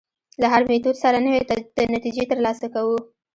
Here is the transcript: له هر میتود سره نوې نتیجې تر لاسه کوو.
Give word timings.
له 0.41 0.47
هر 0.53 0.61
میتود 0.69 0.95
سره 1.03 1.17
نوې 1.25 1.39
نتیجې 1.95 2.23
تر 2.29 2.37
لاسه 2.45 2.67
کوو. 2.73 2.97